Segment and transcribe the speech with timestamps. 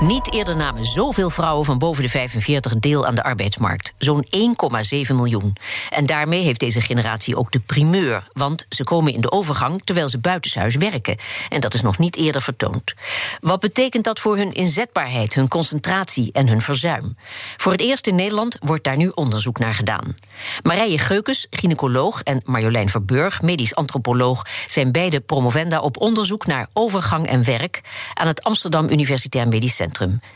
[0.00, 3.92] Niet eerder namen zoveel vrouwen van boven de 45 deel aan de arbeidsmarkt.
[3.98, 4.26] Zo'n
[5.08, 5.56] 1,7 miljoen.
[5.90, 8.28] En daarmee heeft deze generatie ook de primeur.
[8.32, 11.16] Want ze komen in de overgang terwijl ze buitenshuis werken.
[11.48, 12.94] En dat is nog niet eerder vertoond.
[13.40, 17.16] Wat betekent dat voor hun inzetbaarheid, hun concentratie en hun verzuim?
[17.56, 20.14] Voor het eerst in Nederland wordt daar nu onderzoek naar gedaan.
[20.62, 27.26] Marije Geukes, gynaecoloog, en Marjolein Verburg, medisch antropoloog, zijn beide promovenda op onderzoek naar overgang
[27.26, 27.80] en werk
[28.14, 29.89] aan het Amsterdam Universitair Medisch Centrum.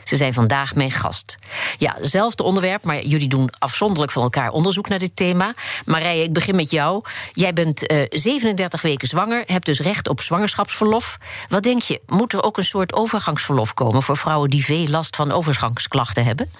[0.05, 1.37] Ze zijn vandaag mijn gast.
[1.79, 5.55] Ja, zelfde onderwerp, maar jullie doen afzonderlijk van elkaar onderzoek naar dit thema.
[5.85, 7.03] Marije, ik begin met jou.
[7.33, 11.19] Jij bent uh, 37 weken zwanger, hebt dus recht op zwangerschapsverlof.
[11.49, 15.17] Wat denk je, moet er ook een soort overgangsverlof komen voor vrouwen die veel last
[15.17, 16.51] van overgangsklachten hebben?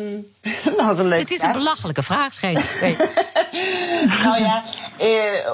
[0.00, 0.26] um,
[0.78, 2.60] nou, een Het is een belachelijke vraag, schijnt.
[4.24, 4.62] nou ja,
[4.96, 5.08] eh,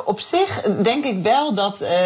[0.05, 1.97] op zich denk ik wel dat eh,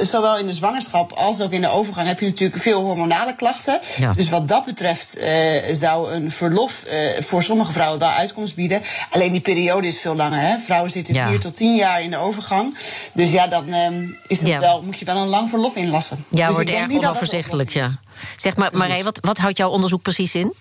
[0.00, 3.80] zowel in de zwangerschap als ook in de overgang heb je natuurlijk veel hormonale klachten.
[3.96, 4.12] Ja.
[4.12, 8.82] Dus wat dat betreft eh, zou een verlof eh, voor sommige vrouwen wel uitkomst bieden.
[9.10, 10.40] Alleen die periode is veel langer.
[10.40, 10.58] Hè?
[10.58, 12.76] Vrouwen zitten vier tot tien jaar in de overgang.
[13.12, 16.24] Dus ja, dan ehm, is het wel, moet je wel een lang verlof inlassen.
[16.28, 17.90] Ja, dus wordt erg onoverzichtelijk, ja.
[18.36, 20.54] Zeg maar, Marij, wat, wat houdt jouw onderzoek precies in?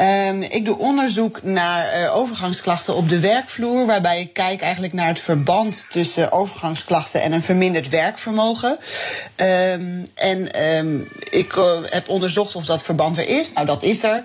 [0.00, 5.08] Um, ik doe onderzoek naar uh, overgangsklachten op de werkvloer, waarbij ik kijk eigenlijk naar
[5.08, 8.78] het verband tussen overgangsklachten en een verminderd werkvermogen.
[9.36, 13.52] Um, en um, ik uh, heb onderzocht of dat verband er is.
[13.52, 14.24] Nou, dat is er.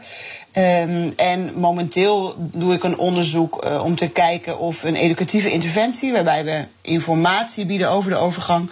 [0.57, 6.11] Um, en momenteel doe ik een onderzoek uh, om te kijken of een educatieve interventie,
[6.11, 8.71] waarbij we informatie bieden over de overgang,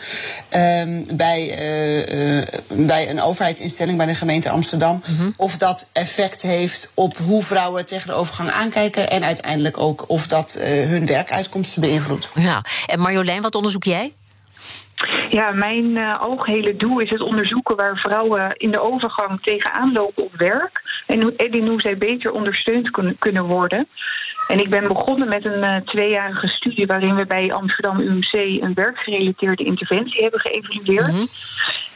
[0.56, 5.34] um, bij, uh, uh, bij een overheidsinstelling, bij de gemeente Amsterdam, mm -hmm.
[5.38, 10.28] of dat effect heeft op hoe vrouwen tegen de overgang aankijken en uiteindelijk ook of
[10.28, 12.30] dat hun werkuitkomsten beïnvloedt.
[12.36, 14.14] Ja, en Marjolein, wat onderzoek jij?
[15.30, 20.24] Ja, mijn uh, algehele doel is het onderzoeken waar vrouwen in de overgang tegenaan lopen
[20.24, 20.82] op werk.
[21.06, 23.88] En en hoe zij beter ondersteund kunnen, kunnen worden.
[24.48, 28.74] En ik ben begonnen met een uh, tweejarige studie waarin we bij Amsterdam UMC een
[28.74, 31.08] werkgerelateerde interventie hebben geëvalueerd.
[31.08, 31.28] Mm -hmm.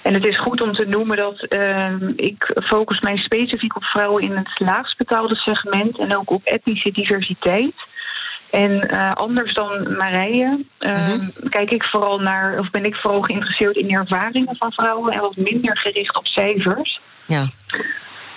[0.03, 4.23] En het is goed om te noemen dat uh, ik focus mij specifiek op vrouwen
[4.23, 7.73] in het laagst betaalde segment en ook op etnische diversiteit.
[8.53, 11.50] En uh, anders dan Marije uh, mm-hmm.
[11.50, 15.22] kijk ik vooral naar, of ben ik vooral geïnteresseerd in de ervaringen van vrouwen en
[15.22, 17.02] wat minder gericht op cijfers.
[17.28, 17.46] Ja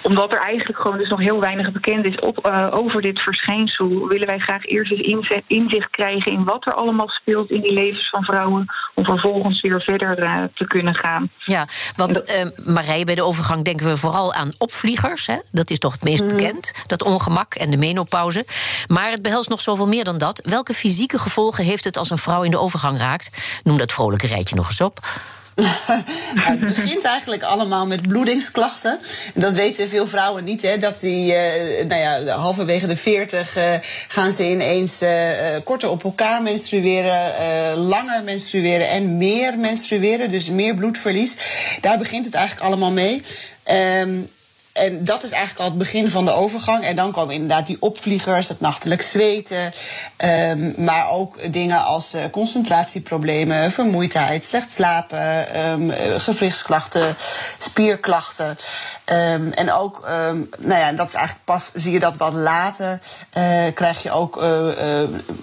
[0.07, 4.07] omdat er eigenlijk gewoon dus nog heel weinig bekend is op, uh, over dit verschijnsel,
[4.09, 8.09] willen wij graag eerst eens inzicht krijgen in wat er allemaal speelt in die levens
[8.09, 8.67] van vrouwen,
[8.97, 11.31] om vervolgens weer verder uh, te kunnen gaan.
[11.45, 15.27] Ja, want uh, Marije, bij de overgang denken we vooral aan opvliegers.
[15.27, 15.37] Hè?
[15.51, 16.29] Dat is toch het meest mm.
[16.29, 18.47] bekend, dat ongemak en de menopauze.
[18.87, 20.43] Maar het behelst nog zoveel meer dan dat.
[20.45, 23.61] Welke fysieke gevolgen heeft het als een vrouw in de overgang raakt?
[23.63, 24.99] Noem dat vrolijke rijtje nog eens op.
[25.57, 26.03] nou,
[26.35, 28.99] het begint eigenlijk allemaal met bloedingsklachten.
[29.35, 33.57] En dat weten veel vrouwen niet, hè, dat die, uh, nou ja, halverwege de 40
[33.57, 33.65] uh,
[34.09, 35.11] gaan ze ineens uh,
[35.65, 41.37] korter op elkaar menstrueren, langer menstrueren en meer menstrueren, dus meer bloedverlies.
[41.81, 43.23] Daar begint het eigenlijk allemaal mee.
[43.71, 44.29] Um,
[44.77, 46.85] en dat is eigenlijk al het begin van de overgang.
[46.85, 49.73] En dan komen inderdaad die opvliegers, het nachtelijk zweten.
[50.25, 57.17] Um, maar ook dingen als uh, concentratieproblemen, vermoeidheid, slecht slapen, um, gewrichtsklachten,
[57.59, 58.57] spierklachten.
[59.13, 60.09] Um, en ook,
[60.59, 63.01] nou ja, dat is eigenlijk pas, zie je dat wat later,
[63.39, 63.43] uh,
[63.75, 64.45] krijg je ook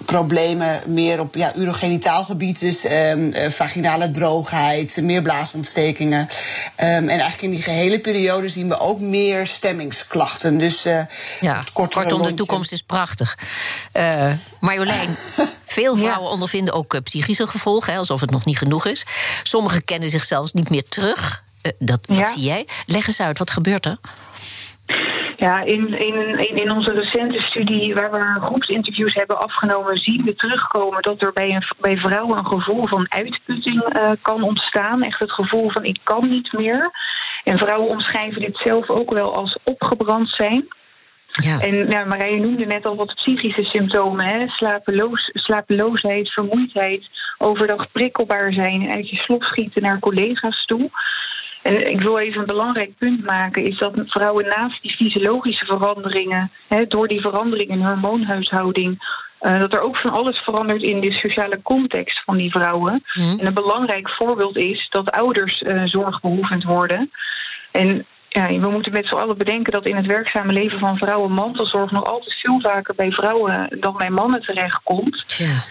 [0.04, 2.60] problemen meer op ja, urogenitaal gebied.
[2.60, 2.86] Dus
[3.48, 6.28] vaginale droogheid, meer blaasontstekingen.
[6.76, 10.58] en eigenlijk in die gehele periode zien we ook meer meer stemmingsklachten.
[10.58, 11.00] Dus uh,
[11.40, 13.38] ja, kortom, de toekomst is prachtig.
[13.96, 15.08] Uh, Marjolein,
[15.76, 16.32] veel vrouwen ja.
[16.32, 19.06] ondervinden ook psychische gevolgen, hè, alsof het nog niet genoeg is.
[19.42, 21.42] Sommigen kennen zich zelfs niet meer terug.
[21.62, 22.24] dat dat ja.
[22.24, 22.66] zie jij.
[22.86, 23.98] Leg eens uit, wat gebeurt er?
[25.36, 31.02] Ja, in, in, in onze recente studie, waar we groepsinterviews hebben afgenomen, zien we terugkomen
[31.02, 35.02] dat er bij, een, bij vrouwen een gevoel van uitputting uh, kan ontstaan.
[35.02, 36.90] Echt het gevoel van ik kan niet meer.
[37.44, 40.66] En vrouwen omschrijven dit zelf ook wel als opgebrand zijn.
[41.32, 41.60] Ja.
[41.60, 44.48] En nou, Marije noemde net al wat psychische symptomen: hè?
[44.48, 47.08] Slapeloos, slapeloosheid, vermoeidheid,
[47.38, 50.90] overdag prikkelbaar zijn, uit je slot schieten naar collega's toe.
[51.62, 56.50] En ik wil even een belangrijk punt maken: is dat vrouwen naast die fysiologische veranderingen,
[56.68, 61.12] hè, door die verandering in hormoonhuishouding, Uh, dat er ook van alles verandert in de
[61.12, 63.04] sociale context van die vrouwen.
[63.14, 63.38] Mhm.
[63.38, 67.10] En een belangrijk voorbeeld is dat ouders uh, zorgbehoevend worden.
[67.80, 71.32] En ja, we moeten met z'n allen bedenken dat in het werkzame leven van vrouwen
[71.32, 75.28] mantelzorg nog altijd veel vaker bij vrouwen dan bij mannen terechtkomt.
[75.28, 75.62] Tja.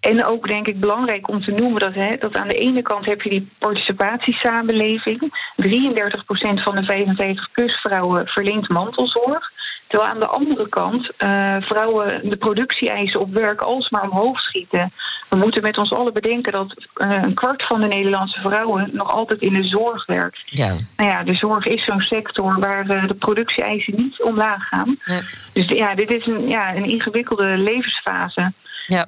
[0.00, 3.06] En ook denk ik belangrijk om te noemen dat, hè, dat aan de ene kant
[3.06, 5.20] heb je die participatiesamenleving.
[5.56, 9.50] 33% van de 55-plus vrouwen verleent mantelzorg.
[9.86, 14.92] Terwijl aan de andere kant uh, vrouwen de productie-eisen op werk alsmaar omhoog schieten.
[15.28, 19.10] We moeten met ons allen bedenken dat uh, een kwart van de Nederlandse vrouwen nog
[19.10, 20.42] altijd in de zorg werkt.
[20.44, 20.74] Ja.
[20.96, 24.98] Nou ja, de zorg is zo'n sector waar uh, de productie-eisen niet omlaag gaan.
[25.04, 25.20] Nee.
[25.52, 28.52] Dus ja, dit is een, ja, een ingewikkelde levensfase.
[28.86, 29.06] Ja,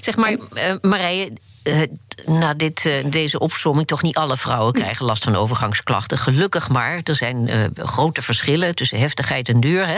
[0.00, 0.36] zeg maar,
[0.80, 1.32] Marije.
[1.70, 1.82] Uh,
[2.26, 6.18] na dit, uh, deze opsomming, toch niet alle vrouwen krijgen last van overgangsklachten.
[6.18, 7.00] Gelukkig maar.
[7.04, 9.86] Er zijn uh, grote verschillen tussen heftigheid en duur.
[9.86, 9.96] Hè?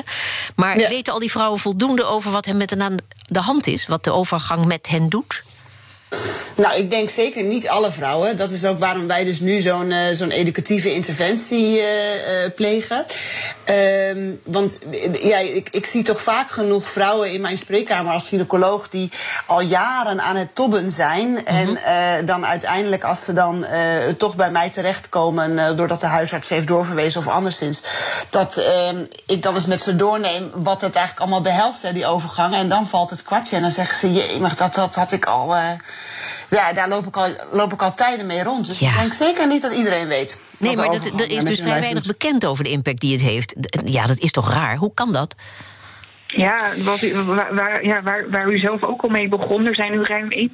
[0.55, 0.89] Maar ja.
[0.89, 2.97] weten al die vrouwen voldoende over wat hen met hen aan
[3.27, 3.87] de hand is?
[3.87, 5.43] Wat de overgang met hen doet?
[6.57, 8.37] Nou, ik denk zeker niet alle vrouwen.
[8.37, 12.21] Dat is ook waarom wij dus nu zo'n uh, zo'n educatieve interventie uh, uh,
[12.55, 13.05] plegen.
[14.15, 14.79] Um, want
[15.23, 19.11] ja, ik, ik zie toch vaak genoeg vrouwen in mijn spreekkamer als gynaecoloog die
[19.47, 21.29] al jaren aan het tobben zijn.
[21.29, 21.77] Mm -hmm.
[21.77, 23.67] En dan uiteindelijk, als ze dan
[24.19, 27.83] toch bij mij terechtkomen, doordat de huisarts heeft doorverwezen of anderszins,
[28.31, 32.07] dat ehm, ik dan eens met ze doorneem wat het eigenlijk allemaal behelst, hè, die
[32.07, 32.55] overgang.
[32.55, 35.27] En dan valt het kwartje en dan zeggen ze, je, maar dat, dat had ik
[35.27, 35.55] al
[36.51, 38.69] ja, daar loop ik al, loop ik al tijden mee rond.
[38.69, 38.89] Dus ja.
[38.89, 40.41] ik denk zeker niet dat iedereen weet.
[40.59, 42.19] Nee, maar dat, er is dus vrij weinig doet.
[42.19, 43.55] bekend over de impact die het heeft.
[43.85, 44.77] Ja, dat is toch raar?
[44.77, 45.35] Hoe kan dat?
[46.27, 49.67] Ja, wat, waar, waar, ja waar, waar u zelf ook al mee begon.
[49.67, 50.47] Er zijn nu ruim 1,7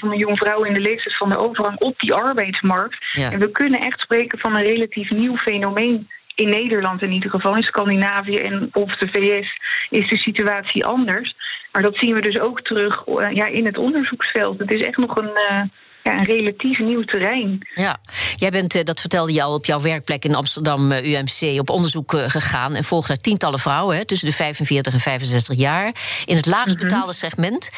[0.00, 2.96] miljoen vrouwen in de leeftijd van de overgang op die arbeidsmarkt.
[3.12, 3.32] Ja.
[3.32, 7.56] En we kunnen echt spreken van een relatief nieuw fenomeen in Nederland in ieder geval.
[7.56, 9.60] In Scandinavië en of de VS
[9.90, 11.34] is de situatie anders.
[11.76, 14.58] Maar dat zien we dus ook terug uh, ja, in het onderzoeksveld.
[14.58, 15.62] Het is echt nog een, uh,
[16.02, 17.68] ja, een relatief nieuw terrein.
[17.74, 17.96] Ja,
[18.36, 22.12] jij bent, uh, dat vertelde je al, op jouw werkplek in Amsterdam UMC op onderzoek
[22.16, 22.74] gegaan.
[22.74, 25.92] En volgt daar tientallen vrouwen hè, tussen de 45 en 65 jaar.
[26.24, 27.12] In het laagst betaalde mm -hmm.
[27.12, 27.70] segment.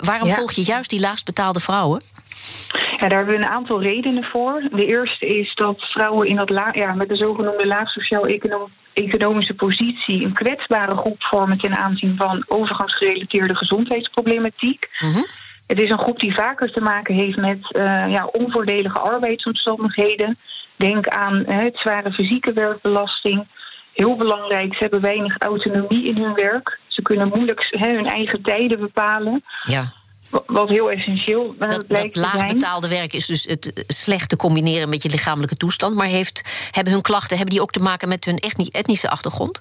[0.00, 0.34] waarom ja.
[0.34, 2.02] volg je juist die laagst betaalde vrouwen?
[3.00, 4.68] Ja, daar hebben we een aantal redenen voor.
[4.70, 10.24] De eerste is dat vrouwen in dat la ja, met de zogenoemde laag sociaal-economische positie
[10.24, 14.88] een kwetsbare groep vormen ten aanzien van overgangsgerelateerde gezondheidsproblematiek.
[14.98, 15.26] -hmm.
[15.66, 20.38] Het is een groep die vaker te maken heeft met uh, ja, onvoordelige arbeidsomstandigheden.
[20.76, 23.46] Denk aan uh, het zware fysieke werkbelasting.
[23.92, 26.78] Heel belangrijk, ze hebben weinig autonomie in hun werk.
[26.86, 29.44] Ze kunnen moeilijk hè, hun eigen tijden bepalen.
[29.64, 29.92] Ja.
[30.46, 34.36] Wat heel essentieel uh, dat, blijkt dat laag betaalde werk is dus het slecht te
[34.36, 35.94] combineren met je lichamelijke toestand.
[35.94, 38.38] Maar heeft, hebben hun klachten hebben die ook te maken met hun
[38.72, 39.60] etnische achtergrond?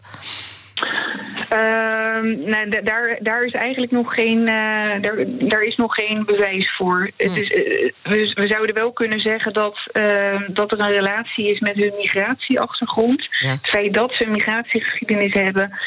[1.53, 6.75] Uh, nou, daar, daar is eigenlijk nog geen, uh, daar, daar is nog geen bewijs
[6.75, 7.11] voor.
[7.17, 7.27] Hm.
[7.27, 7.33] Uh,
[8.03, 11.93] we, we, zouden wel kunnen zeggen dat, uh, dat er een relatie is met hun
[11.97, 13.27] migratieachtergrond.
[13.39, 13.49] Ja.
[13.49, 15.77] Het feit dat ze een migratiegeschiedenis hebben,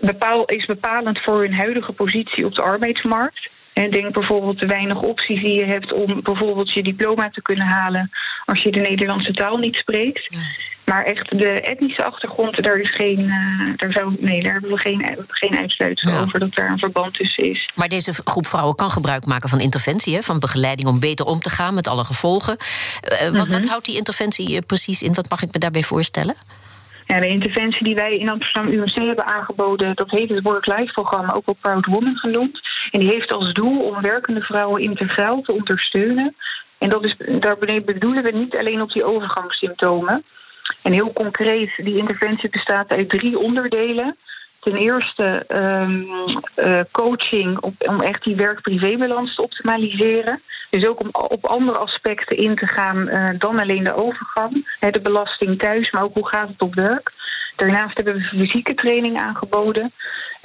[0.00, 3.50] bepaal, is bepalend voor hun huidige positie op de arbeidsmarkt.
[3.82, 7.66] En denk bijvoorbeeld de weinig opties die je hebt om bijvoorbeeld je diploma te kunnen
[7.66, 8.10] halen
[8.44, 10.26] als je de Nederlandse taal niet spreekt.
[10.28, 10.38] Ja.
[10.84, 14.78] Maar echt de etnische achtergrond, daar is geen, uh, daar zou, nee, daar hebben we
[14.78, 16.20] geen, geen uitsluitsel Ja.
[16.20, 17.70] over dat daar een verband tussen is.
[17.74, 21.40] Maar deze groep vrouwen kan gebruik maken van interventie, hè, van begeleiding om beter om
[21.40, 22.56] te gaan met alle gevolgen.
[23.12, 23.50] Uh, wat, Mhm.
[23.52, 25.14] wat houdt die interventie precies in?
[25.14, 26.34] Wat mag ik me daarbij voorstellen?
[27.06, 31.46] Ja, de interventie die wij in Amsterdam UMC hebben aangeboden, dat heet het Work-Life-programma, ook
[31.46, 32.60] wel Proud Woman genoemd.
[32.90, 36.36] En die heeft als doel om werkende vrouwen integraal te ondersteunen.
[36.78, 40.24] En dat is, daar bedoelen we niet alleen op die overgangssymptomen.
[40.82, 44.16] En heel concreet, die interventie bestaat uit drie onderdelen.
[44.60, 46.06] Ten eerste um,
[46.56, 50.42] uh, coaching op, om echt die werk-privébalans te optimaliseren.
[50.70, 54.76] Dus ook om op andere aspecten in te gaan uh, dan alleen de overgang.
[54.80, 57.12] De belasting thuis, maar ook hoe gaat het op werk.
[57.56, 59.92] Daarnaast hebben we fysieke training aangeboden.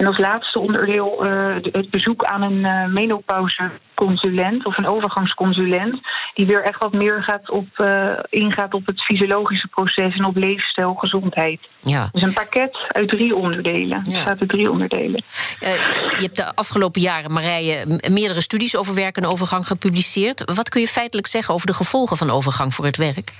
[0.02, 6.00] En als laatste onderdeel uh, het bezoek aan een uh, menopauseconsulent of een overgangsconsulent.
[6.34, 10.36] Die weer echt wat meer gaat op, uh, ingaat op het fysiologische proces en op
[10.36, 11.60] leefstijl, gezondheid.
[11.80, 12.08] Ja.
[12.12, 13.98] Dus een pakket uit drie onderdelen.
[13.98, 14.20] Het Ja.
[14.20, 15.22] staat uit drie onderdelen.
[15.60, 20.52] Je hebt de afgelopen jaren, Marije, meerdere studies over werk en overgang gepubliceerd.
[20.54, 23.32] Wat kun je feitelijk zeggen over de gevolgen van overgang voor het werk?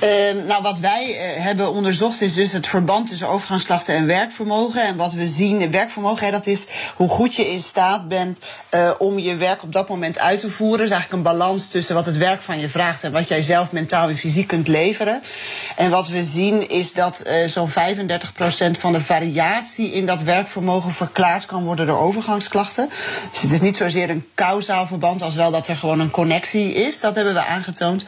[0.00, 4.82] Ehm, nou, wat wij eh, hebben onderzocht is dus het verband tussen overgangsklachten en werkvermogen.
[4.82, 8.38] En wat we zien, werkvermogen, hè, dat is hoe goed je in staat bent
[8.74, 10.78] uh, om je werk op dat moment uit te voeren.
[10.78, 13.72] Dus eigenlijk een balans tussen wat het werk van je vraagt en wat jij zelf
[13.72, 15.22] mentaal en fysiek kunt leveren.
[15.76, 17.72] En wat we zien is dat uh, zo'n 35%
[18.78, 22.90] van de variatie in dat werkvermogen verklaard kan worden door overgangsklachten.
[23.32, 26.74] Dus het is niet zozeer een kausaal verband als wel dat er gewoon een connectie
[26.74, 27.00] is.
[27.00, 28.04] Dat hebben we aangetoond.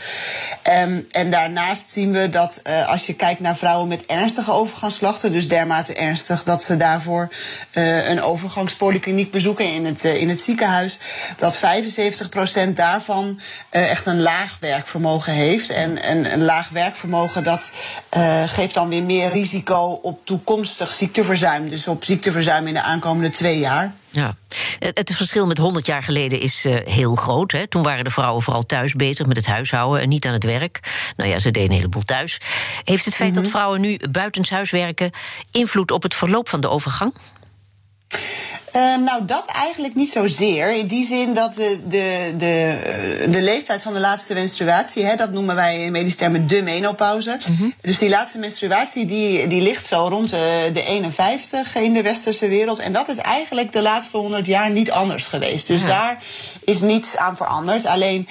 [0.67, 5.33] Um, en daarnaast zien we dat uh, als je kijkt naar vrouwen met ernstige overgangsklachten,
[5.33, 7.29] dus dermate ernstig dat ze daarvoor
[7.73, 10.99] uh, een overgangspolykliniek bezoeken in het, uh, in het ziekenhuis,
[11.37, 15.71] dat 75% daarvan echt een laag werkvermogen heeft.
[15.71, 17.71] En, en een laag werkvermogen dat
[18.47, 21.69] geeft dan weer meer risico op toekomstig ziekteverzuim.
[21.69, 23.93] Dus op ziekteverzuim in de aankomende twee jaar.
[24.13, 24.37] Ja,
[24.79, 27.53] het, verschil met 100 jaar geleden is uh, heel groot.
[27.53, 27.67] Hè?
[27.67, 30.81] Toen waren de vrouwen vooral thuis bezig met het huishouden en niet aan het werk.
[31.17, 32.41] Nou ja, ze deden een heleboel thuis.
[32.85, 33.45] Heeft het feit mm -hmm.
[33.45, 35.11] dat vrouwen nu buitenshuis werken
[35.51, 37.15] invloed op het verloop van de overgang?
[38.77, 40.77] Uh, nou, dat eigenlijk niet zozeer.
[40.77, 42.77] In die zin dat de, de, de,
[43.31, 47.39] de leeftijd van de laatste menstruatie, hè, dat noemen wij in medische termen de menopauze.
[47.49, 47.75] Mm -hmm.
[47.81, 52.49] Dus die laatste menstruatie die, die ligt zo rond de, de 51 in de westerse
[52.49, 52.79] wereld.
[52.79, 55.67] En dat is eigenlijk de laatste 100 jaar niet anders geweest.
[55.67, 55.87] Dus ja.
[55.87, 56.23] daar
[56.65, 57.87] is niets aan veranderd.
[57.87, 58.29] Alleen,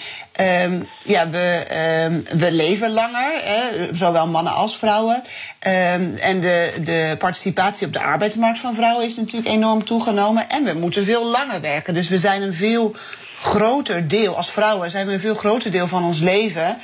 [0.64, 1.66] um, ja, we,
[2.06, 5.16] um, we leven langer, hè, zowel mannen als vrouwen.
[5.16, 10.50] Um, en de, de participatie op de arbeidsmarkt van vrouwen is natuurlijk enorm toegenomen.
[10.50, 11.94] En we moeten veel langer werken.
[11.94, 12.96] Dus we zijn een veel
[13.42, 16.78] groter deel, als vrouwen zijn we een veel groter deel van ons leven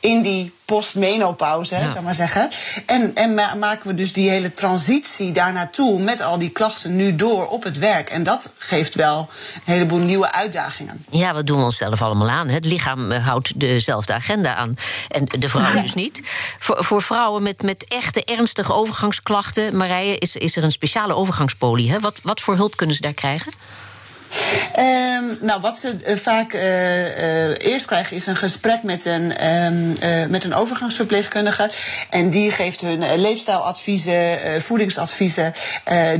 [0.00, 1.90] in die postmenopauze, ja.
[1.90, 2.50] zou maar zeggen.
[2.86, 6.96] En, en ma maken we dus die hele transitie daar naartoe met al die klachten
[6.96, 8.10] nu door op het werk.
[8.10, 9.18] En dat geeft wel
[9.54, 11.04] een heleboel nieuwe uitdagingen.
[11.10, 12.48] Ja, wat doen we onszelf allemaal aan?
[12.48, 14.74] Het lichaam houdt dezelfde agenda aan.
[15.08, 15.80] En de vrouw ja.
[15.80, 16.20] dus niet.
[16.58, 21.90] Voor, voor vrouwen met, met echte ernstige overgangsklachten, Marije, is, is er een speciale overgangspolie.
[21.90, 22.00] Hè?
[22.00, 23.52] Wat, wat voor hulp kunnen ze daar krijgen?
[24.78, 29.46] Um, nou, wat ze uh, vaak uh, uh, eerst krijgen is een gesprek met een,
[29.46, 29.96] um,
[30.30, 31.70] met een overgangsverpleegkundige.
[32.10, 35.52] En die geeft hun leefstijladviezen, voedingsadviezen,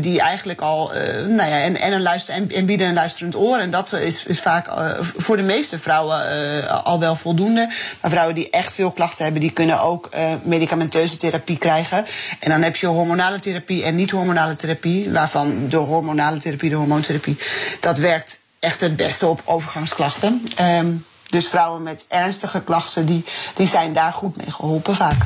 [0.00, 0.92] die eigenlijk al,
[1.28, 3.59] nou ja, en, en, een en, bieden een luisterend oor.
[3.59, 4.69] En dat is, is vaak
[5.16, 7.71] voor de meeste vrouwen al wel voldoende.
[8.00, 10.09] Maar vrouwen die echt veel klachten hebben, die kunnen ook
[10.42, 12.04] medicamenteuze therapie krijgen.
[12.40, 17.38] En dan heb je hormonale therapie en niet-hormonale therapie, waarvan de hormonale therapie, de hormoontherapie,
[17.81, 20.42] dat werkt echt het beste op overgangsklachten.
[20.61, 25.23] Um, dus vrouwen met ernstige klachten, die, die zijn daar goed mee geholpen vaak.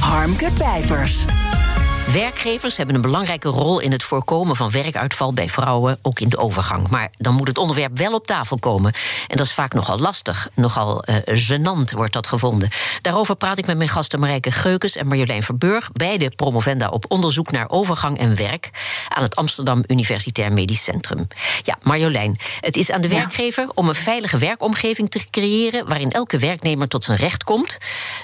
[0.00, 1.24] Harmke Pijpers.
[2.12, 6.36] Werkgevers hebben een belangrijke rol in het voorkomen van werkuitval bij vrouwen, ook in de
[6.36, 6.88] overgang.
[6.88, 8.92] Maar dan moet het onderwerp wel op tafel komen.
[9.28, 12.68] En dat is vaak nogal lastig, nogal uh, gênant wordt dat gevonden.
[13.02, 17.50] Daarover praat ik met mijn gasten Marijke Geukens en Marjolein Verburg, beide promovenda op onderzoek
[17.50, 18.70] naar overgang en werk
[19.08, 21.26] aan het Amsterdam Universitair Medisch Centrum.
[21.64, 26.38] Ja, Marjolein, het is aan de werkgever om een veilige werkomgeving te creëren waarin elke
[26.38, 27.78] werknemer tot zijn recht komt.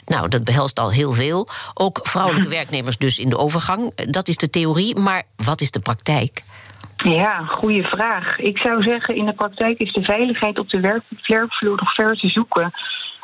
[0.07, 1.49] Nou, dat behelst al heel veel.
[1.75, 3.69] Ook vrouwelijke werknemers dus in de overgang.
[4.11, 6.43] Dat is de theorie, maar wat is de praktijk?
[6.97, 8.39] Ja, goede vraag.
[8.39, 12.17] Ik zou zeggen, in de praktijk is de veiligheid op de werk werkvloer nog ver
[12.17, 12.73] te zoeken.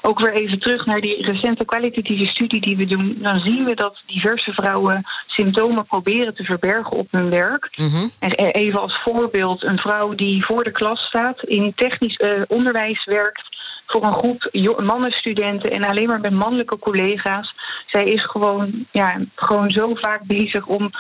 [0.03, 3.19] Ook weer even terug naar die recente kwalitatieve studie die we doen.
[3.21, 7.69] Dan zien we dat diverse vrouwen symptomen proberen te verbergen op hun werk.
[7.77, 8.11] Mm -hmm.
[8.21, 13.05] En even als voorbeeld, een vrouw die voor de klas staat, in technisch uh, onderwijs
[13.05, 14.51] werkt voor een groep
[14.83, 17.55] mannenstudenten en alleen maar met mannelijke collega's.
[17.97, 20.91] Zij is gewoon, ja, gewoon zo vaak bezig om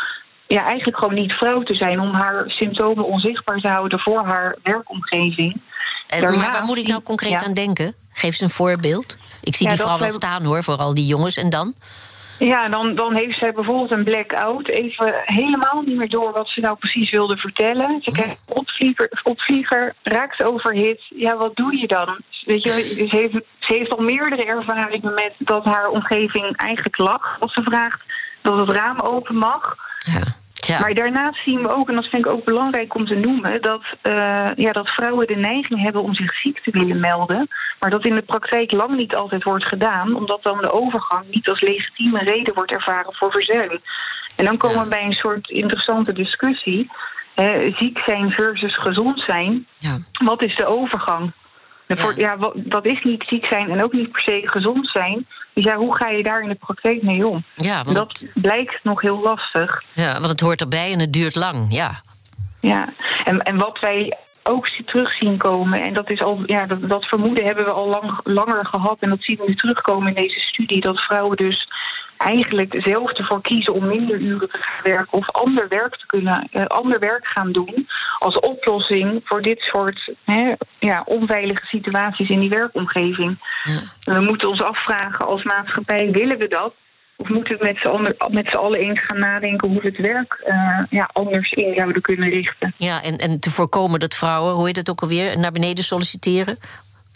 [0.47, 4.57] ja, eigenlijk gewoon niet vrouw te zijn, om haar symptomen onzichtbaar te houden voor haar
[4.63, 5.61] werkomgeving.
[6.07, 7.45] En, Daarnaast, maar waar moet ik nou concreet ja.
[7.45, 7.95] aan denken?
[8.13, 9.19] Geef eens een voorbeeld.
[9.43, 11.75] Ik zie ja, die vrouw wel staan hoor, vooral die jongens en dan?
[12.39, 14.69] Ja, dan, dan heeft zij bijvoorbeeld een blackout.
[14.69, 18.03] Even helemaal niet meer door wat ze nou precies wilde vertellen.
[18.03, 21.01] Ze krijgt een opvlieger, opvlieger, raakt overhit.
[21.09, 22.21] Ja, wat doe je dan?
[22.45, 22.71] Weet je,
[23.11, 27.37] ze heeft, ze heeft al meerdere ervaringen met dat haar omgeving eigenlijk lag.
[27.41, 28.01] Als ze vraagt
[28.43, 29.77] dat het raam open mag.
[29.99, 30.45] Ja.
[30.67, 30.81] Ja.
[30.81, 33.83] Maar daarnaast zien we ook, en dat vind ik ook belangrijk om te noemen, dat,
[34.03, 37.49] uh, ja, dat vrouwen de neiging hebben om zich ziek te willen melden.
[37.81, 41.49] Maar dat in de praktijk lang niet altijd wordt gedaan, omdat dan de overgang niet
[41.49, 43.81] als legitieme reden wordt ervaren voor verzuim.
[44.37, 44.83] En dan komen ja.
[44.83, 46.91] we bij een soort interessante discussie.
[47.35, 49.67] Hè, ziek zijn versus gezond zijn.
[49.79, 49.99] Ja.
[50.25, 51.33] Wat is de overgang?
[51.87, 51.97] Ja.
[51.97, 55.27] Voor, ja, dat is niet ziek zijn en ook niet per se gezond zijn.
[55.53, 57.45] Dus ja, hoe ga je daar in de praktijk mee om?
[57.55, 58.33] Ja, want dat het...
[58.35, 59.83] blijkt nog heel lastig.
[59.93, 61.91] Ja, want het hoort erbij en het duurt lang, ja.
[62.61, 62.93] Ja,
[63.25, 65.83] en, en wat wij ook terug zien komen.
[65.83, 68.97] En dat, is al, ja, dat, dat vermoeden hebben we al lang, langer gehad.
[69.01, 70.81] En dat zien we nu terugkomen in deze studie.
[70.81, 71.69] Dat vrouwen dus
[72.17, 76.49] eigenlijk zelf ervoor kiezen om minder uren te gaan werken of ander werk te kunnen,
[76.53, 77.89] uh, ander werk gaan doen
[78.19, 83.39] als oplossing voor dit soort hè, ja, onveilige situaties in die werkomgeving.
[83.63, 84.13] Ja.
[84.15, 86.75] We moeten ons afvragen als maatschappij, willen we dat?
[87.17, 90.43] Of moeten we met z'n, met z'n allen eens gaan nadenken hoe we het werk
[90.47, 92.75] uh, ja, anders in zouden kunnen richten?
[92.77, 96.59] Ja, en, en te voorkomen dat vrouwen, hoe heet het ook alweer, naar beneden solliciteren?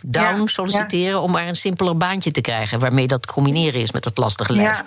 [0.02, 4.19] Down solliciteren om maar een simpeler baantje te krijgen, waarmee dat combineren is met dat
[4.19, 4.83] lastige lijf.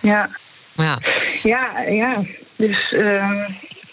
[0.00, 0.28] Ja,
[0.72, 0.98] ja.
[1.42, 2.24] Ja, ja, ja.
[2.56, 2.92] Dus.
[2.92, 3.48] Uh,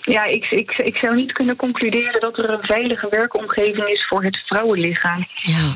[0.05, 4.23] ja, ik, ik, ik zou niet kunnen concluderen dat er een veilige werkomgeving is voor
[4.23, 5.27] het vrouwenlichaam.
[5.41, 5.75] Ja.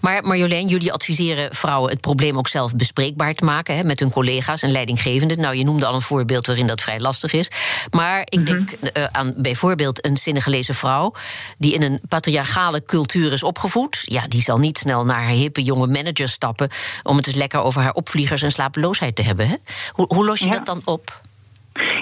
[0.00, 4.10] Maar Marjolein, jullie adviseren vrouwen het probleem ook zelf bespreekbaar te maken hè, met hun
[4.10, 5.40] collega's en leidinggevenden.
[5.40, 7.50] Nou, je noemde al een voorbeeld waarin dat vrij lastig is.
[7.90, 11.14] Maar ik denk uh, aan bijvoorbeeld een Senegaleese vrouw
[11.58, 14.00] die in een patriarchale cultuur is opgevoed.
[14.02, 16.68] Ja, die zal niet snel naar haar hippe jonge manager stappen
[17.02, 19.48] om het eens lekker over haar opvliegers en slapeloosheid te hebben.
[19.48, 19.56] Hè?
[19.90, 21.20] Hoe, hoe los je dat dan op?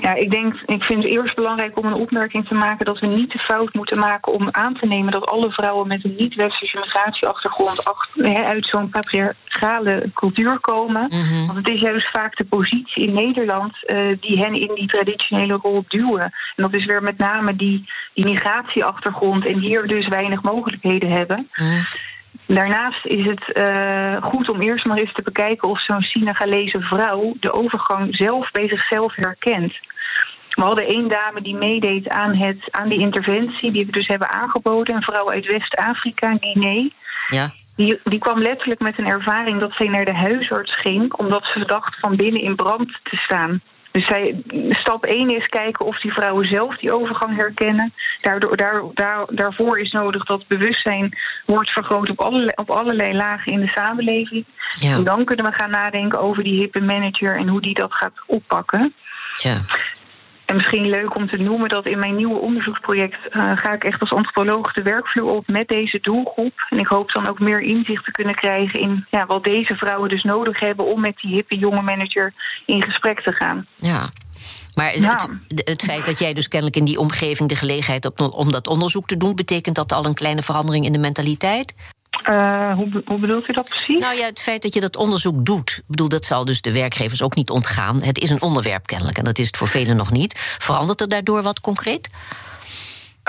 [0.00, 3.06] Ja, ik denk, ik vind het eerst belangrijk om een opmerking te maken dat we
[3.06, 6.78] niet de fout moeten maken om aan te nemen dat alle vrouwen met een niet-westerse
[6.78, 7.94] migratieachtergrond
[8.44, 11.06] uit zo'n patriarchale cultuur komen.
[11.08, 11.46] Mhm.
[11.46, 15.58] Want het is juist vaak de positie in Nederland uh, die hen in die traditionele
[15.62, 16.22] rol duwen.
[16.22, 17.84] En dat is weer met name die,
[18.14, 21.48] die migratieachtergrond en hier dus weinig mogelijkheden hebben.
[21.52, 21.82] Mhm.
[22.46, 27.34] Daarnaast is het uh, goed om eerst maar eens te bekijken of zo'n Senegalese vrouw
[27.40, 29.74] de overgang zelf bij zichzelf herkent.
[30.50, 34.32] We hadden één dame die meedeed aan, het, aan die interventie, die we dus hebben
[34.32, 36.88] aangeboden, een vrouw uit West-Afrika, Guinea.
[37.28, 37.50] Ja.
[37.76, 41.64] Die, die kwam letterlijk met een ervaring dat zij naar de huisarts ging, omdat ze
[41.64, 43.60] dacht van binnen in brand te staan.
[43.96, 47.92] Dus zij, stap 1 is kijken of die vrouwen zelf die overgang herkennen.
[48.20, 53.52] Daardoor, daar, daar, daarvoor is nodig dat bewustzijn wordt vergroot op allerlei, op allerlei lagen
[53.52, 54.44] in de samenleving.
[54.80, 54.94] Ja.
[54.96, 58.12] En dan kunnen we gaan nadenken over die hippe manager en hoe die dat gaat
[58.26, 58.94] oppakken.
[59.34, 59.60] Tja.
[60.46, 64.00] En misschien leuk om te noemen dat in mijn nieuwe onderzoeksproject uh, ga ik echt
[64.00, 66.66] als antropoloog de werkvloer op met deze doelgroep.
[66.70, 70.08] En ik hoop dan ook meer inzicht te kunnen krijgen in ja, wat deze vrouwen
[70.08, 72.32] dus nodig hebben om met die hippe jonge manager
[72.66, 73.66] in gesprek te gaan.
[73.76, 74.08] Ja.
[74.74, 78.52] Maar het, het, feit dat jij dus kennelijk in die omgeving de gelegenheid hebt om
[78.52, 81.74] dat onderzoek te doen, betekent dat al een kleine verandering in de mentaliteit?
[82.30, 84.02] Uh, hoe, hoe, bedoelt u dat precies?
[84.02, 87.22] Nou ja, het feit dat je dat onderzoek doet, bedoel, dat zal dus de werkgevers
[87.22, 88.02] ook niet ontgaan.
[88.02, 90.56] Het is een onderwerp kennelijk en dat is het voor velen nog niet.
[90.60, 92.10] Verandert er daardoor wat concreet?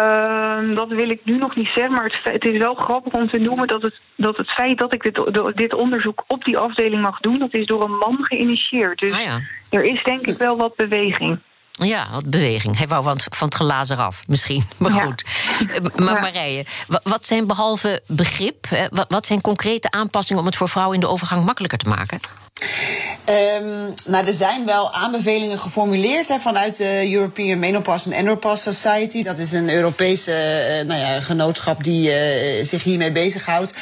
[0.02, 3.30] Uh, dat wil ik nu nog niet zeggen, maar het, het, is wel grappig om
[3.30, 7.02] te noemen dat het, dat het feit dat ik dit, dit onderzoek op die afdeling
[7.02, 9.00] mag doen, dat is door een man geïnitieerd.
[9.00, 9.40] Dus ah ja.
[9.70, 11.40] er is denk ik wel wat beweging.
[11.78, 12.78] Ja, wat beweging.
[12.78, 14.64] Hij wou van, van het glazen af, misschien.
[14.78, 15.24] Maar goed.
[15.68, 16.66] Eh, maar Marije,
[17.04, 18.68] wat zijn behalve begrip...
[19.10, 22.20] wat zijn concrete aanpassingen om het voor vrouwen in de overgang makkelijker te maken?
[24.06, 29.24] Nou, er zijn wel aanbevelingen geformuleerd hè, vanuit de European Menopause and Andropause Society.
[29.24, 33.74] Dat is een Europese uh, nou ja, genootschap die uh, zich hiermee bezighoudt.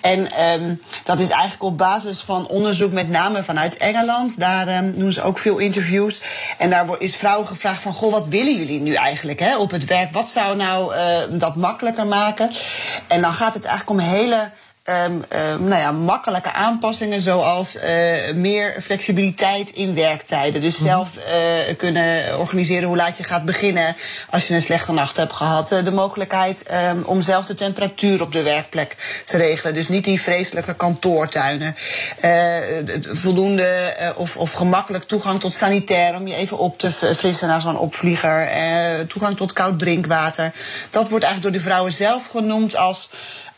[0.00, 4.40] En um, dat is eigenlijk op basis van onderzoek, met name vanuit Engeland.
[4.40, 6.20] Daar um, doen ze ook veel interviews.
[6.58, 9.84] En daar is vrouwen gevraagd van, goh, wat willen jullie nu eigenlijk hè, op het
[9.84, 10.12] werk?
[10.12, 12.50] Wat zou nou uh, dat makkelijker maken?
[13.06, 14.50] En dan gaat het eigenlijk om hele
[14.90, 17.82] Um, um, nou ja, makkelijke aanpassingen, zoals uh,
[18.34, 20.60] meer flexibiliteit in werktijden.
[20.60, 20.84] Dus mhm.
[20.84, 23.96] zelf uh, kunnen organiseren hoe laat je gaat beginnen
[24.30, 25.72] als je een slechte nacht hebt gehad.
[25.72, 29.74] Uh, de mogelijkheid um, om zelf de temperatuur op de werkplek te regelen.
[29.74, 31.76] Dus niet die vreselijke kantoortuinen.
[33.00, 37.78] voldoende of, of gemakkelijk toegang tot sanitair om je even op te frissen naar zo'n
[37.78, 38.48] opvlieger.
[39.08, 40.52] toegang tot koud drinkwater.
[40.90, 43.08] Dat wordt eigenlijk door de vrouwen zelf genoemd als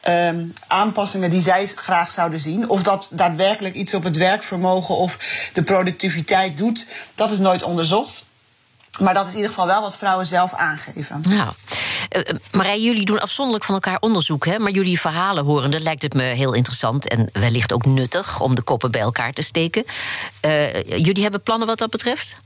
[0.09, 2.69] um, aanpassingen die zij graag zouden zien.
[2.69, 5.19] Of dat daadwerkelijk iets op het werkvermogen of
[5.53, 8.25] de productiviteit doet, dat is nooit onderzocht.
[8.99, 11.21] Maar dat is in ieder geval wel wat vrouwen zelf aangeven.
[11.29, 11.53] Nou,
[12.53, 14.59] Marij, jullie doen afzonderlijk van elkaar onderzoek, hè?
[14.59, 18.63] maar jullie verhalen horende lijkt het me heel interessant en wellicht ook nuttig om de
[18.63, 19.85] koppen bij elkaar te steken.
[20.47, 22.37] Uh, jullie hebben plannen wat dat betreft?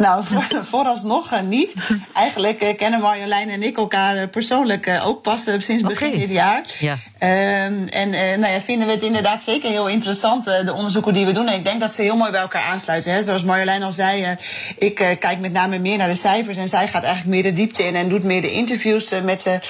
[0.00, 1.74] Nou, voor, vooralsnog uh, niet.
[2.12, 6.18] Eigenlijk uh, kennen Marjolein en ik elkaar uh, persoonlijk ook pas sinds begin okay.
[6.18, 6.62] dit jaar.
[6.78, 6.96] Ja.
[7.18, 11.32] Ehm, en nou ja, vinden we het inderdaad zeker heel interessant, de onderzoeken die we
[11.32, 11.48] doen.
[11.48, 13.12] En ik denk dat ze heel mooi bij elkaar aansluiten.
[13.12, 13.22] Hè.
[13.22, 14.36] Zoals Marjolein al zei,
[14.78, 16.56] ik kijk met name meer naar de cijfers.
[16.56, 19.60] En zij gaat eigenlijk meer de diepte in en doet meer de interviews met, de,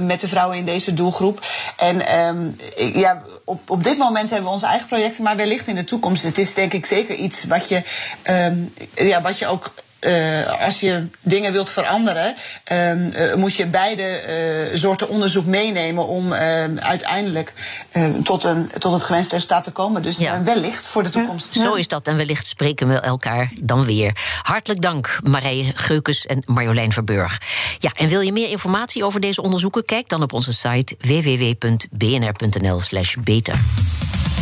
[0.00, 1.46] met de vrouwen in deze doelgroep.
[1.76, 2.56] En um,
[2.94, 6.22] ja, op, op dit moment hebben we onze eigen projecten, maar wellicht in de toekomst.
[6.22, 7.82] Het is denk ik zeker iets wat je,
[8.30, 9.72] um, ja, wat je ook
[10.60, 14.20] als je dingen wilt veranderen, ehm, moet je beide
[14.74, 17.52] soorten onderzoek meenemen om ehm, uiteindelijk
[18.24, 20.02] tot, een, tot het gewenste resultaat te komen.
[20.02, 21.52] Dus wellicht voor de toekomst.
[21.52, 24.16] Zo is dat en wellicht spreken we elkaar dan weer.
[24.42, 27.40] Hartelijk dank, Marije Geukes en Marjolein Verburg.
[27.78, 29.84] Ja, en wil je meer informatie over deze onderzoeken?
[29.84, 33.54] Kijk dan op onze site www.bnr.nl/slash beter.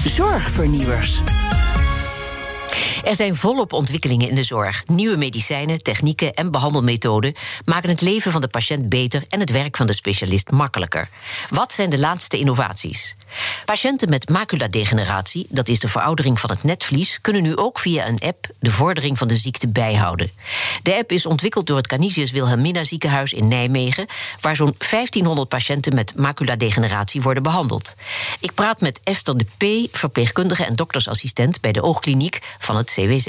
[0.04, 1.20] Zorgvernieuwers.
[3.04, 4.82] Er zijn volop ontwikkelingen in de zorg.
[4.86, 7.34] Nieuwe medicijnen, technieken en behandelmethoden
[7.64, 11.08] maken het leven van de patiënt beter en het werk van de specialist makkelijker.
[11.50, 13.16] Wat zijn de laatste innovaties?
[13.64, 18.18] Patiënten met maculadegeneratie, dat is de veroudering van het netvlies, kunnen nu ook via een
[18.18, 20.30] app de vordering van de ziekte bijhouden.
[20.82, 24.06] De app is ontwikkeld door het Canisius Wilhelmina ziekenhuis in Nijmegen,
[24.40, 27.94] waar zo'n 1500 patiënten met maculadegeneratie worden behandeld.
[28.40, 29.46] Ik praat met Esther de
[29.88, 33.26] P., verpleegkundige en doktersassistent bij de oogkliniek van het CWZ.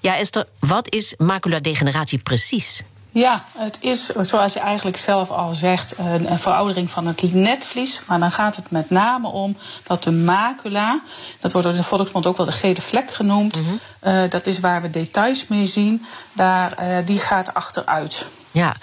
[0.00, 2.82] Ja, Esther, wat is maculadegeneratie precies?
[3.10, 8.00] Ja, het is zoals je eigenlijk zelf al zegt een, veroudering van het netvlies.
[8.06, 11.00] Maar dan gaat het met name om dat de macula,
[11.40, 13.74] dat wordt in de volksmond ook wel de gele vlek genoemd, mhm.
[14.00, 18.26] eh, dat is waar we details mee zien, daar, uh, die gaat achteruit.
[18.50, 18.76] Ja,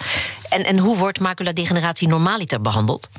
[0.49, 3.09] en, en hoe wordt maculadegeneratie normaliter behandeld?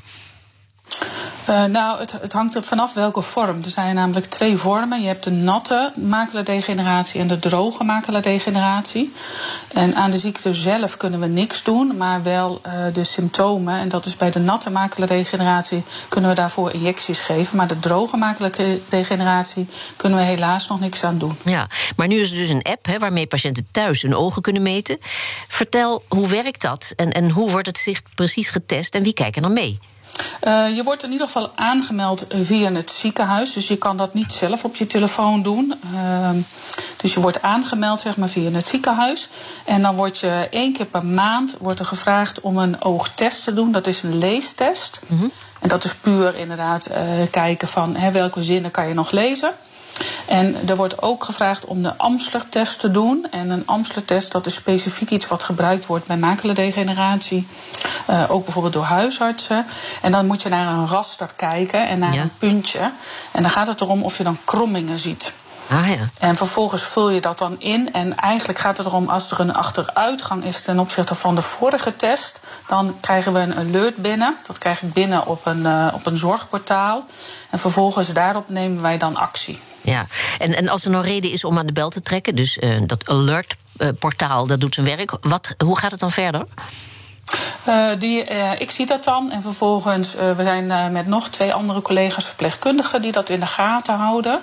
[1.50, 3.62] Uh, nou, het, het, hangt er vanaf welke vorm.
[3.62, 5.00] Er zijn namelijk twee vormen.
[5.00, 9.12] Je hebt de natte maculadegeneratie en de droge maculadegeneratie.
[9.72, 13.78] En aan de ziekte zelf kunnen we niks doen, maar wel uh, de symptomen.
[13.78, 17.56] En dat is bij de natte maculadegeneratie kunnen we daarvoor injecties geven.
[17.56, 21.36] Maar de droge maculadegeneratie kunnen we helaas nog niks aan doen.
[21.44, 24.98] Ja, maar nu is er dus een app waarmee patiënten thuis hun ogen kunnen meten.
[25.48, 29.36] Vertel, hoe werkt dat en, en hoe wordt het zicht precies getest en wie kijkt
[29.36, 29.78] er dan mee?
[30.44, 33.52] Uh, je wordt in ieder geval aangemeld via het ziekenhuis.
[33.52, 35.74] Dus je kan dat niet zelf op je telefoon doen.
[35.94, 36.30] Uh,
[36.96, 39.28] dus je wordt aangemeld zeg maar, via het ziekenhuis.
[39.64, 43.54] En dan word je één keer per maand wordt er gevraagd om een oogtest te
[43.54, 43.72] doen.
[43.72, 45.00] Dat is een leestest.
[45.06, 45.30] Mm -hmm.
[45.60, 46.96] En dat is puur inderdaad uh,
[47.30, 49.52] kijken van hè, welke zinnen kan je nog lezen.
[50.26, 53.26] En er wordt ook gevraagd om de Amsler-test te doen.
[53.30, 57.46] En een Amsler-test dat is specifiek iets wat gebruikt wordt bij makelaardegeneratie.
[58.10, 59.66] Uh, ook bijvoorbeeld door huisartsen.
[60.02, 62.22] En dan moet je naar een raster kijken en naar ja.
[62.22, 62.90] een puntje.
[63.32, 65.32] En dan gaat het erom of je dan krommingen ziet.
[65.70, 65.96] Ah, ja.
[66.18, 67.92] En vervolgens vul je dat dan in.
[67.92, 71.96] En eigenlijk gaat het erom, als er een achteruitgang is ten opzichte van de vorige
[71.96, 74.36] test, dan krijgen we een alert binnen.
[74.46, 77.04] Dat krijg ik binnen op een, uh, op een zorgportaal.
[77.50, 79.58] En vervolgens daarop nemen wij dan actie.
[79.86, 80.06] Ja,
[80.38, 82.76] en, en als er nou reden is om aan de bel te trekken, dus uh,
[82.86, 85.12] dat alert-portaal, uh, dat doet zijn werk.
[85.20, 86.46] Wat, hoe gaat het dan verder?
[87.68, 89.30] Uh, die, uh, ik zie dat dan.
[89.30, 93.46] En vervolgens, uh, we zijn met nog twee andere collega's verpleegkundigen die dat in de
[93.46, 94.40] gaten houden.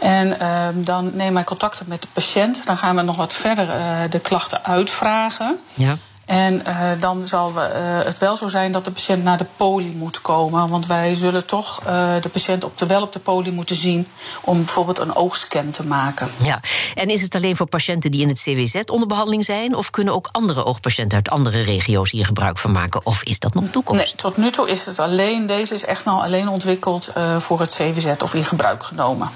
[0.00, 0.36] En
[0.74, 2.66] dan nemen wij contact op met de patiënt.
[2.66, 3.66] Dan gaan we nog wat verder
[4.10, 5.58] de klachten uitvragen.
[5.74, 5.96] Ja.
[6.24, 7.64] En uh, dan zal uh,
[8.04, 10.68] het wel zo zijn dat de patiënt naar de poli moet komen.
[10.68, 14.06] Want wij zullen toch uh, de patiënt op de, wel op de poli moeten zien
[14.40, 16.30] om bijvoorbeeld een oogscan te maken.
[16.42, 16.60] Ja,
[16.94, 19.74] en is het alleen voor patiënten die in het CWZ onder behandeling zijn?
[19.74, 23.06] Of kunnen ook andere oogpatiënten uit andere regio's hier gebruik van maken?
[23.06, 24.04] Of is dat nog toekomst?
[24.04, 27.74] Nee, tot nu toe is het alleen, deze is echt nou alleen ontwikkeld voor het
[27.74, 29.28] CWZ of in gebruik genomen.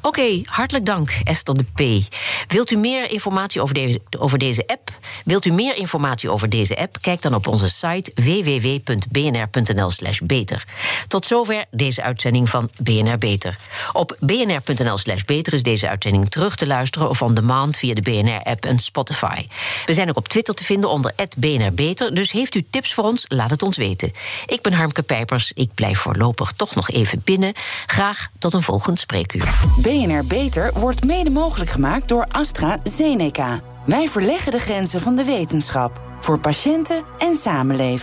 [0.00, 2.04] Oké, okay, hartelijk dank, Esther de P.
[2.54, 4.90] Wilt u meer informatie over deze, over deze app?
[5.24, 6.96] Wilt u meer informatie over deze app?
[7.00, 10.64] Kijk dan op onze site www.bnr.nl/slash beter.
[11.08, 13.56] Tot zover deze uitzending van BNR Beter.
[13.92, 18.64] Op bnr.nl/slash beter is deze uitzending terug te luisteren of on demand via de BNR-app
[18.64, 19.46] en Spotify.
[19.86, 23.04] We zijn ook op Twitter te vinden onder BNR Beter, dus heeft u tips voor
[23.04, 23.24] ons?
[23.28, 24.12] Laat het ons weten.
[24.46, 25.52] Ik ben Harmke Pijpers.
[25.54, 27.52] Ik blijf voorlopig toch nog even binnen.
[27.86, 29.54] Graag tot een volgend spreekuur.
[29.82, 33.60] BNR Beter wordt mede mogelijk gemaakt door AstraZeneca.
[33.86, 38.00] Wij verleggen de grenzen van de wetenschap voor patiënten en samenleving.